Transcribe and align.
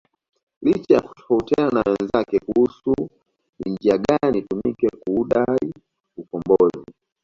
Licha 0.61 0.93
ya 0.93 1.01
kutofautiana 1.01 1.69
na 1.71 1.93
wenzake 1.99 2.39
kuhusu 2.39 2.95
ni 3.59 3.71
njia 3.71 3.97
gani 3.97 4.37
itumike 4.37 4.87
kuudai 4.89 5.71
ukombozi 6.17 6.85